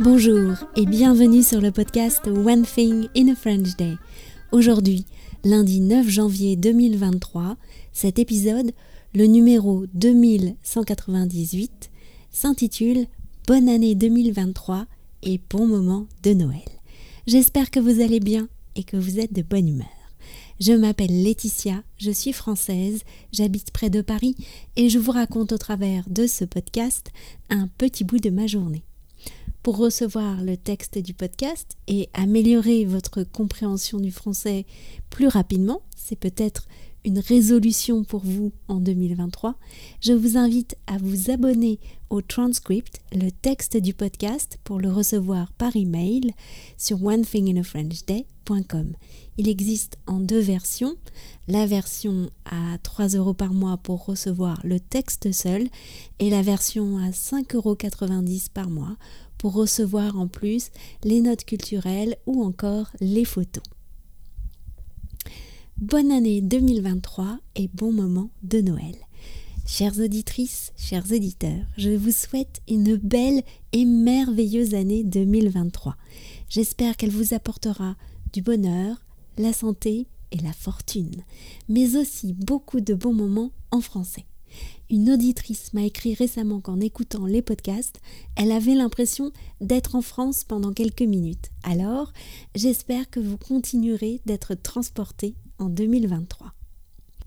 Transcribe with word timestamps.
Bonjour 0.00 0.54
et 0.76 0.86
bienvenue 0.86 1.42
sur 1.42 1.60
le 1.60 1.72
podcast 1.72 2.24
One 2.28 2.62
Thing 2.62 3.08
in 3.16 3.32
a 3.32 3.34
French 3.34 3.74
Day. 3.76 3.96
Aujourd'hui, 4.52 5.04
lundi 5.42 5.80
9 5.80 6.08
janvier 6.08 6.54
2023, 6.54 7.56
cet 7.92 8.20
épisode, 8.20 8.70
le 9.12 9.26
numéro 9.26 9.86
2198, 9.94 11.90
s'intitule 12.30 13.06
Bonne 13.48 13.68
année 13.68 13.96
2023 13.96 14.86
et 15.24 15.40
bon 15.50 15.66
moment 15.66 16.06
de 16.22 16.32
Noël. 16.32 16.60
J'espère 17.26 17.72
que 17.72 17.80
vous 17.80 18.00
allez 18.00 18.20
bien 18.20 18.48
et 18.76 18.84
que 18.84 18.96
vous 18.96 19.18
êtes 19.18 19.32
de 19.32 19.42
bonne 19.42 19.66
humeur. 19.66 19.88
Je 20.60 20.74
m'appelle 20.74 21.24
Laetitia, 21.24 21.82
je 21.96 22.12
suis 22.12 22.32
française, 22.32 23.02
j'habite 23.32 23.72
près 23.72 23.90
de 23.90 24.00
Paris 24.00 24.36
et 24.76 24.90
je 24.90 25.00
vous 25.00 25.10
raconte 25.10 25.50
au 25.50 25.58
travers 25.58 26.08
de 26.08 26.28
ce 26.28 26.44
podcast 26.44 27.08
un 27.50 27.66
petit 27.78 28.04
bout 28.04 28.18
de 28.18 28.30
ma 28.30 28.46
journée. 28.46 28.84
Pour 29.68 29.76
recevoir 29.76 30.42
le 30.42 30.56
texte 30.56 30.96
du 30.96 31.12
podcast 31.12 31.76
et 31.88 32.08
améliorer 32.14 32.86
votre 32.86 33.22
compréhension 33.22 34.00
du 34.00 34.10
français 34.10 34.64
plus 35.10 35.26
rapidement, 35.26 35.82
c'est 35.94 36.18
peut-être 36.18 36.66
une 37.04 37.18
résolution 37.18 38.02
pour 38.02 38.20
vous 38.24 38.52
en 38.68 38.80
2023, 38.80 39.56
je 40.00 40.12
vous 40.12 40.36
invite 40.36 40.76
à 40.86 40.98
vous 40.98 41.30
abonner 41.30 41.78
au 42.10 42.22
transcript, 42.22 43.00
le 43.12 43.30
texte 43.30 43.76
du 43.76 43.92
podcast, 43.94 44.58
pour 44.64 44.80
le 44.80 44.90
recevoir 44.90 45.52
par 45.52 45.76
email 45.76 46.32
sur 46.76 47.04
onethinginafrenchday.com. 47.04 48.92
Il 49.36 49.48
existe 49.48 49.98
en 50.06 50.18
deux 50.18 50.40
versions. 50.40 50.96
La 51.46 51.66
version 51.66 52.30
à 52.44 52.78
3 52.82 53.08
euros 53.08 53.34
par 53.34 53.52
mois 53.52 53.76
pour 53.76 54.06
recevoir 54.06 54.60
le 54.64 54.80
texte 54.80 55.32
seul 55.32 55.68
et 56.18 56.30
la 56.30 56.42
version 56.42 56.98
à 56.98 57.10
5,90 57.10 57.54
euros 57.54 57.76
par 58.52 58.68
mois 58.68 58.96
pour 59.38 59.54
recevoir 59.54 60.18
en 60.18 60.28
plus 60.28 60.70
les 61.04 61.20
notes 61.20 61.44
culturelles 61.44 62.16
ou 62.26 62.42
encore 62.42 62.90
les 63.00 63.24
photos. 63.24 63.62
Bonne 65.78 66.10
année 66.10 66.40
2023 66.40 67.38
et 67.54 67.68
bon 67.72 67.92
moment 67.92 68.30
de 68.42 68.60
Noël. 68.60 68.96
Chères 69.64 70.00
auditrices, 70.00 70.72
chers 70.76 71.12
éditeurs, 71.12 71.66
je 71.76 71.90
vous 71.90 72.10
souhaite 72.10 72.62
une 72.68 72.96
belle 72.96 73.42
et 73.72 73.84
merveilleuse 73.84 74.74
année 74.74 75.04
2023. 75.04 75.96
J'espère 76.48 76.96
qu'elle 76.96 77.10
vous 77.10 77.34
apportera 77.34 77.96
du 78.32 78.42
bonheur, 78.42 78.96
la 79.36 79.52
santé 79.52 80.08
et 80.32 80.38
la 80.38 80.52
fortune, 80.52 81.22
mais 81.68 81.96
aussi 81.96 82.32
beaucoup 82.32 82.80
de 82.80 82.94
bons 82.94 83.14
moments 83.14 83.52
en 83.70 83.80
français. 83.80 84.24
Une 84.90 85.10
auditrice 85.10 85.72
m'a 85.72 85.84
écrit 85.84 86.14
récemment 86.14 86.60
qu'en 86.60 86.80
écoutant 86.80 87.26
les 87.26 87.42
podcasts, 87.42 88.00
elle 88.36 88.52
avait 88.52 88.74
l'impression 88.74 89.32
d'être 89.60 89.94
en 89.94 90.02
France 90.02 90.44
pendant 90.44 90.72
quelques 90.72 91.02
minutes. 91.02 91.50
Alors, 91.62 92.12
j'espère 92.54 93.10
que 93.10 93.20
vous 93.20 93.36
continuerez 93.36 94.20
d'être 94.26 94.54
transporté 94.54 95.34
en 95.58 95.68
2023. 95.68 96.54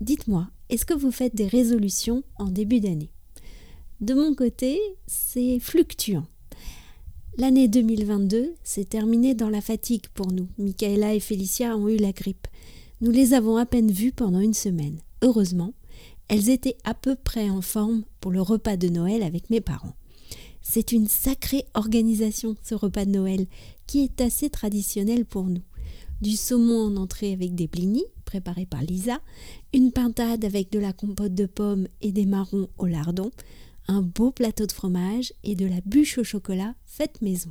Dites-moi, 0.00 0.48
est-ce 0.68 0.84
que 0.84 0.94
vous 0.94 1.12
faites 1.12 1.34
des 1.34 1.46
résolutions 1.46 2.24
en 2.36 2.46
début 2.46 2.80
d'année? 2.80 3.10
De 4.00 4.14
mon 4.14 4.34
côté, 4.34 4.80
c'est 5.06 5.60
fluctuant. 5.60 6.26
L'année 7.38 7.68
2022 7.68 8.54
s'est 8.64 8.84
terminée 8.84 9.34
dans 9.34 9.48
la 9.48 9.60
fatigue 9.60 10.08
pour 10.12 10.32
nous. 10.32 10.48
Michaela 10.58 11.14
et 11.14 11.20
Félicia 11.20 11.76
ont 11.76 11.88
eu 11.88 11.96
la 11.96 12.12
grippe. 12.12 12.46
Nous 13.00 13.10
les 13.10 13.32
avons 13.32 13.56
à 13.56 13.64
peine 13.64 13.90
vues 13.90 14.12
pendant 14.12 14.40
une 14.40 14.54
semaine. 14.54 14.98
Heureusement, 15.22 15.72
elles 16.32 16.48
étaient 16.48 16.78
à 16.84 16.94
peu 16.94 17.14
près 17.14 17.50
en 17.50 17.60
forme 17.60 18.04
pour 18.20 18.32
le 18.32 18.40
repas 18.40 18.78
de 18.78 18.88
Noël 18.88 19.22
avec 19.22 19.50
mes 19.50 19.60
parents. 19.60 19.92
C'est 20.62 20.90
une 20.92 21.06
sacrée 21.06 21.66
organisation, 21.74 22.56
ce 22.62 22.74
repas 22.74 23.04
de 23.04 23.10
Noël, 23.10 23.46
qui 23.86 24.02
est 24.02 24.18
assez 24.22 24.48
traditionnel 24.48 25.26
pour 25.26 25.44
nous. 25.44 25.60
Du 26.22 26.30
saumon 26.30 26.86
en 26.86 26.96
entrée 26.96 27.34
avec 27.34 27.54
des 27.54 27.66
blinis, 27.66 28.06
préparés 28.24 28.64
par 28.64 28.80
Lisa, 28.80 29.20
une 29.74 29.92
pintade 29.92 30.46
avec 30.46 30.72
de 30.72 30.78
la 30.78 30.94
compote 30.94 31.34
de 31.34 31.44
pommes 31.44 31.86
et 32.00 32.12
des 32.12 32.24
marrons 32.24 32.70
au 32.78 32.86
lardon, 32.86 33.30
un 33.86 34.00
beau 34.00 34.30
plateau 34.30 34.64
de 34.64 34.72
fromage 34.72 35.34
et 35.44 35.54
de 35.54 35.66
la 35.66 35.82
bûche 35.84 36.16
au 36.16 36.24
chocolat 36.24 36.74
faite 36.86 37.20
maison. 37.20 37.50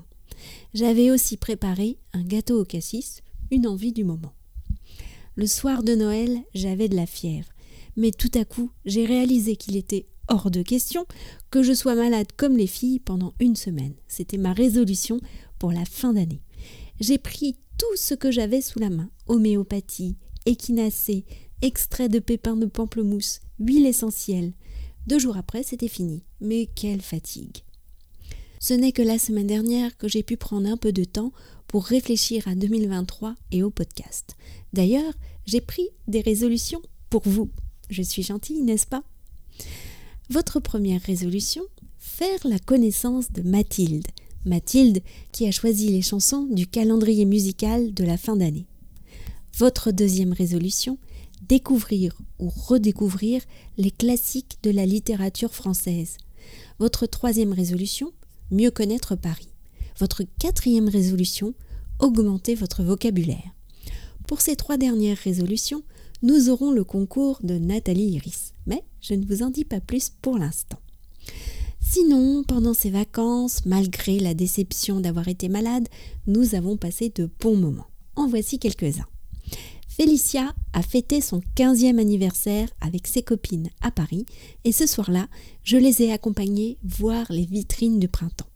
J'avais 0.73 1.11
aussi 1.11 1.38
préparé 1.38 2.00
un 2.13 2.23
gâteau 2.23 2.59
au 2.59 2.66
cassis, 2.66 3.22
une 3.51 3.67
envie 3.67 3.94
du 3.94 4.03
moment. 4.03 4.34
Le 5.35 5.45
soir 5.45 5.84
de 5.84 5.94
Noël, 5.94 6.39
j'avais 6.55 6.89
de 6.89 6.95
la 6.95 7.05
fièvre 7.05 7.50
mais 7.96 8.12
tout 8.12 8.31
à 8.35 8.46
coup 8.46 8.72
j'ai 8.85 9.06
réalisé 9.06 9.56
qu'il 9.56 9.75
était 9.75 10.07
hors 10.28 10.52
de 10.52 10.62
question 10.62 11.06
que 11.50 11.63
je 11.63 11.74
sois 11.74 11.96
malade 11.96 12.28
comme 12.38 12.57
les 12.57 12.68
filles 12.68 13.00
pendant 13.00 13.34
une 13.40 13.56
semaine. 13.56 13.94
C'était 14.07 14.38
ma 14.38 14.53
résolution 14.53 15.19
pour 15.59 15.72
la 15.72 15.85
fin 15.85 16.13
d'année. 16.13 16.41
J'ai 17.00 17.18
pris 17.18 17.57
tout 17.78 17.96
ce 17.96 18.13
que 18.13 18.31
j'avais 18.31 18.62
sous 18.62 18.79
la 18.79 18.90
main 18.90 19.09
homéopathie, 19.28 20.18
échinacée, 20.46 21.25
extrait 21.62 22.09
de 22.09 22.19
pépins 22.19 22.56
de 22.56 22.66
pamplemousse, 22.66 23.41
huile 23.59 23.85
essentielle. 23.85 24.53
Deux 25.08 25.19
jours 25.19 25.38
après, 25.38 25.63
c'était 25.63 25.88
fini. 25.88 26.23
Mais 26.40 26.68
quelle 26.75 27.02
fatigue. 27.02 27.63
Ce 28.59 28.73
n'est 28.73 28.91
que 28.91 29.02
la 29.02 29.18
semaine 29.18 29.47
dernière 29.47 29.97
que 29.97 30.08
j'ai 30.08 30.22
pu 30.22 30.38
prendre 30.38 30.69
un 30.69 30.78
peu 30.78 30.91
de 30.91 31.03
temps 31.03 31.31
pour 31.68 31.85
réfléchir 31.85 32.47
à 32.47 32.53
2023 32.53 33.35
et 33.52 33.63
au 33.63 33.72
podcast. 33.72 34.35
D'ailleurs, 34.73 35.13
j'ai 35.46 35.62
pris 35.62 35.90
des 36.08 36.22
résolutions 36.22 36.81
pour 37.09 37.23
vous. 37.25 37.50
Je 37.91 38.02
suis 38.02 38.24
gentille, 38.24 38.62
n'est-ce 38.62 38.88
pas? 38.88 39.03
Votre 40.29 40.62
première 40.62 41.02
résolution 41.02 41.62
Faire 42.00 42.40
la 42.46 42.57
connaissance 42.57 43.34
de 43.34 43.41
Mathilde. 43.41 44.07
Mathilde 44.46 45.02
qui 45.34 45.46
a 45.46 45.52
choisi 45.52 45.90
les 45.90 46.02
chansons 46.02 46.47
du 46.50 46.68
calendrier 46.68 47.25
musical 47.25 47.94
de 47.94 48.06
la 48.06 48.18
fin 48.18 48.38
d'année. 48.38 48.66
Votre 49.57 49.91
deuxième 49.91 50.31
résolution 50.31 50.97
Découvrir 51.50 52.18
ou 52.40 52.50
redécouvrir 52.50 53.41
les 53.78 53.91
classiques 53.91 54.59
de 54.63 54.72
la 54.72 54.85
littérature 54.85 55.53
française. 55.53 56.16
Votre 56.79 57.08
troisième 57.08 57.52
résolution 57.52 58.13
Mieux 58.52 58.72
connaître 58.72 59.18
Paris. 59.18 59.50
Votre 60.00 60.23
quatrième 60.40 60.88
résolution 60.88 61.53
Augmenter 62.00 62.56
votre 62.56 62.84
vocabulaire. 62.84 63.52
Pour 64.31 64.39
ces 64.39 64.55
trois 64.55 64.77
dernières 64.77 65.17
résolutions, 65.17 65.83
nous 66.21 66.49
aurons 66.49 66.71
le 66.71 66.85
concours 66.85 67.39
de 67.43 67.57
Nathalie 67.57 68.11
Iris. 68.11 68.53
Mais 68.65 68.81
je 69.01 69.13
ne 69.13 69.25
vous 69.25 69.43
en 69.43 69.49
dis 69.49 69.65
pas 69.65 69.81
plus 69.81 70.09
pour 70.09 70.37
l'instant. 70.37 70.79
Sinon, 71.81 72.45
pendant 72.47 72.73
ces 72.73 72.91
vacances, 72.91 73.65
malgré 73.65 74.19
la 74.19 74.33
déception 74.33 75.01
d'avoir 75.01 75.27
été 75.27 75.49
malade, 75.49 75.89
nous 76.27 76.55
avons 76.55 76.77
passé 76.77 77.11
de 77.13 77.29
bons 77.41 77.57
moments. 77.57 77.87
En 78.15 78.29
voici 78.29 78.57
quelques-uns. 78.57 79.07
Félicia 79.89 80.55
a 80.71 80.81
fêté 80.81 81.19
son 81.19 81.41
15e 81.57 81.99
anniversaire 81.99 82.69
avec 82.79 83.07
ses 83.07 83.23
copines 83.23 83.67
à 83.81 83.91
Paris 83.91 84.25
et 84.63 84.71
ce 84.71 84.87
soir-là, 84.87 85.27
je 85.65 85.75
les 85.75 86.03
ai 86.03 86.13
accompagnées 86.13 86.77
voir 86.85 87.25
les 87.29 87.45
vitrines 87.45 87.99
du 87.99 88.07
printemps 88.07 88.47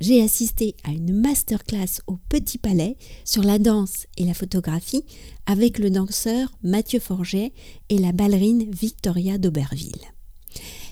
j'ai 0.00 0.22
assisté 0.22 0.74
à 0.84 0.92
une 0.92 1.12
masterclass 1.12 2.00
au 2.06 2.16
Petit 2.28 2.56
Palais 2.56 2.96
sur 3.24 3.42
la 3.42 3.58
danse 3.58 4.06
et 4.16 4.24
la 4.24 4.32
photographie 4.32 5.04
avec 5.44 5.78
le 5.78 5.90
danseur 5.90 6.50
Mathieu 6.62 7.00
Forget 7.00 7.52
et 7.90 7.98
la 7.98 8.12
ballerine 8.12 8.70
Victoria 8.70 9.36
d'Auberville. 9.36 10.00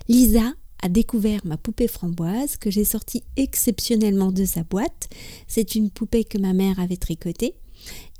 Lisa 0.09 0.53
a 0.83 0.89
découvert 0.89 1.41
ma 1.45 1.57
poupée 1.57 1.89
framboise 1.89 2.59
que 2.59 2.71
j'ai 2.71 2.85
sortie 2.85 3.25
exceptionnellement 3.37 4.31
de 4.31 4.45
sa 4.45 4.63
boîte. 4.63 5.09
C'est 5.47 5.75
une 5.75 5.91
poupée 5.91 6.25
que 6.25 6.39
ma 6.39 6.53
mère 6.53 6.79
avait 6.79 6.97
tricotée. 6.97 7.55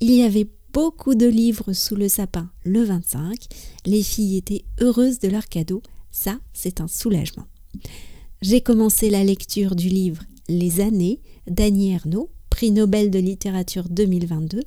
Il 0.01 0.11
y 0.11 0.23
avait 0.23 0.49
beaucoup 0.73 1.15
de 1.15 1.27
livres 1.27 1.75
sous 1.75 1.97
le 1.97 2.09
sapin 2.09 2.51
le 2.65 2.83
25. 2.83 3.47
Les 3.85 4.03
filles 4.03 4.39
étaient 4.39 4.65
heureuses 4.81 5.19
de 5.19 5.29
leur 5.29 5.49
cadeau. 5.49 5.83
Ça, 6.11 6.39
c'est 6.55 6.81
un 6.81 6.89
soulagement. 6.89 7.47
J'ai 8.41 8.61
commencé 8.61 9.11
la 9.11 9.23
lecture 9.23 9.77
du 9.77 9.89
livre 9.89 10.23
les 10.49 10.81
années 10.81 11.21
d'Annie 11.47 11.93
Ernaux, 11.93 12.31
prix 12.51 12.71
Nobel 12.71 13.11
de 13.11 13.19
littérature 13.19 13.89
2022, 13.89 14.63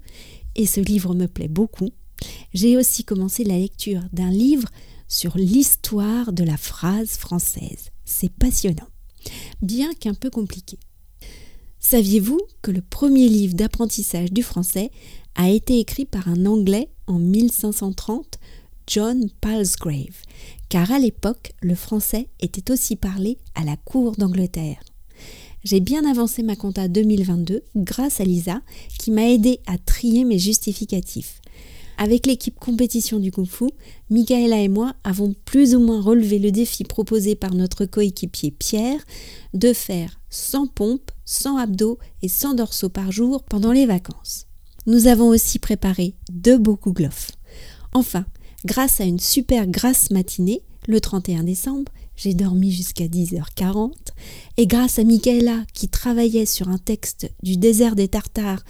et 0.55 0.65
ce 0.65 0.79
livre 0.79 1.15
me 1.15 1.27
plaît 1.27 1.47
beaucoup. 1.47 1.89
J'ai 2.53 2.77
aussi 2.77 3.03
commencé 3.03 3.43
la 3.43 3.57
lecture 3.57 4.03
d'un 4.13 4.29
livre 4.29 4.69
sur 5.07 5.37
l'histoire 5.37 6.33
de 6.33 6.43
la 6.43 6.57
phrase 6.57 7.11
française. 7.11 7.89
C'est 8.05 8.31
passionnant, 8.31 8.87
bien 9.61 9.93
qu'un 9.93 10.13
peu 10.13 10.29
compliqué. 10.29 10.77
Saviez-vous 11.79 12.39
que 12.61 12.71
le 12.71 12.81
premier 12.81 13.27
livre 13.27 13.55
d'apprentissage 13.55 14.31
du 14.31 14.43
français 14.43 14.91
a 15.35 15.49
été 15.49 15.79
écrit 15.79 16.05
par 16.05 16.27
un 16.27 16.45
Anglais 16.45 16.89
en 17.07 17.17
1530, 17.17 18.39
John 18.87 19.29
Palsgrave, 19.41 20.21
car 20.69 20.91
à 20.91 20.99
l'époque, 20.99 21.53
le 21.61 21.75
français 21.75 22.27
était 22.39 22.71
aussi 22.71 22.95
parlé 22.95 23.37
à 23.55 23.63
la 23.63 23.77
cour 23.77 24.15
d'Angleterre. 24.15 24.81
J'ai 25.63 25.79
bien 25.79 26.09
avancé 26.09 26.41
ma 26.41 26.55
compta 26.55 26.87
2022 26.87 27.63
grâce 27.75 28.19
à 28.19 28.23
Lisa 28.23 28.61
qui 28.97 29.11
m'a 29.11 29.29
aidé 29.29 29.59
à 29.67 29.77
trier 29.77 30.23
mes 30.23 30.39
justificatifs. 30.39 31.41
Avec 31.97 32.25
l'équipe 32.25 32.59
compétition 32.59 33.19
du 33.19 33.31
Kung 33.31 33.45
Fu, 33.45 33.65
Michaela 34.09 34.59
et 34.59 34.69
moi 34.69 34.95
avons 35.03 35.35
plus 35.45 35.75
ou 35.75 35.79
moins 35.79 36.01
relevé 36.01 36.39
le 36.39 36.51
défi 36.51 36.83
proposé 36.83 37.35
par 37.35 37.53
notre 37.53 37.85
coéquipier 37.85 38.49
Pierre 38.49 39.01
de 39.53 39.71
faire 39.71 40.19
100 40.31 40.67
pompes, 40.67 41.11
100 41.25 41.57
abdos 41.57 41.99
et 42.23 42.27
100 42.27 42.55
dorsaux 42.55 42.89
par 42.89 43.11
jour 43.11 43.43
pendant 43.43 43.71
les 43.71 43.85
vacances. 43.85 44.47
Nous 44.87 45.05
avons 45.05 45.27
aussi 45.27 45.59
préparé 45.59 46.15
deux 46.31 46.57
beaux 46.57 46.79
gloves. 46.83 47.27
Enfin, 47.93 48.25
grâce 48.65 48.99
à 48.99 49.03
une 49.03 49.19
super 49.19 49.67
grasse 49.67 50.09
matinée, 50.09 50.63
le 50.87 50.99
31 50.99 51.43
décembre, 51.43 51.91
j'ai 52.21 52.35
dormi 52.35 52.71
jusqu'à 52.71 53.07
10h40, 53.07 53.93
et 54.57 54.67
grâce 54.67 54.99
à 54.99 55.03
Michaela 55.03 55.65
qui 55.73 55.89
travaillait 55.89 56.45
sur 56.45 56.69
un 56.69 56.77
texte 56.77 57.31
du 57.41 57.57
désert 57.57 57.95
des 57.95 58.07
Tartares 58.07 58.63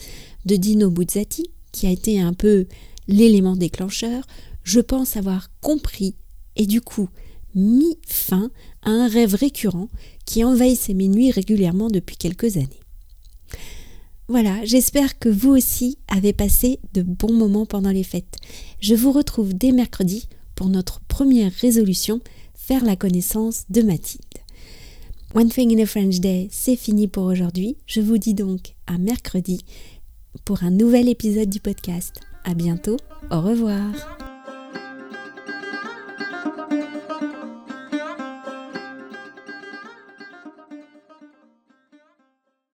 de 0.46 0.56
Dino 0.56 0.90
Buzzati, 0.90 1.50
qui 1.74 1.86
a 1.86 1.92
été 1.92 2.22
un 2.22 2.32
peu 2.32 2.68
l'élément 3.10 3.58
déclencheur, 3.58 4.26
je 4.64 4.80
pense 4.80 5.18
avoir 5.18 5.50
compris 5.60 6.16
et 6.56 6.66
du 6.66 6.80
coup 6.80 7.10
mis 7.54 7.98
fin 8.08 8.52
à 8.84 8.90
un 8.90 9.10
rêve 9.10 9.36
récurrent 9.36 9.90
qui 10.26 10.46
envahissait 10.46 10.94
mes 10.94 11.10
nuits 11.10 11.32
régulièrement 11.32 11.90
depuis 11.90 12.16
quelques 12.16 12.56
années. 12.56 12.70
Voilà, 14.30 14.64
j'espère 14.64 15.20
que 15.20 15.28
vous 15.28 15.50
aussi 15.50 15.98
avez 16.08 16.32
passé 16.32 16.80
de 16.94 17.02
bons 17.02 17.34
moments 17.34 17.66
pendant 17.66 17.92
les 17.92 18.06
fêtes. 18.06 18.38
Je 18.80 18.96
vous 18.96 19.12
retrouve 19.12 19.54
dès 19.54 19.74
mercredi 19.74 20.30
pour 20.56 20.70
notre 20.70 21.02
première 21.02 21.52
résolution, 21.52 22.22
faire 22.62 22.86
la 22.86 22.96
connaissance 22.96 23.66
de 23.70 23.82
Mathilde. 23.82 24.22
One 25.34 25.50
Thing 25.50 25.76
in 25.78 25.82
a 25.82 25.86
French 25.86 26.20
Day, 26.20 26.48
c'est 26.52 26.76
fini 26.76 27.08
pour 27.08 27.24
aujourd'hui. 27.24 27.78
Je 27.88 28.02
vous 28.02 28.18
dis 28.18 28.34
donc 28.34 28.76
à 28.86 28.98
mercredi 28.98 29.66
pour 30.46 30.64
un 30.64 30.72
nouvel 30.72 31.10
épisode 31.10 31.50
du 31.50 31.60
podcast. 31.60 32.22
À 32.44 32.54
bientôt, 32.54 32.98
au 33.32 33.42
revoir. 33.42 34.31